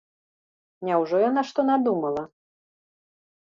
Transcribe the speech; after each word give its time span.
Няўжо 0.89 1.19
яна 1.29 1.43
што 1.51 1.59
надумала? 1.69 2.23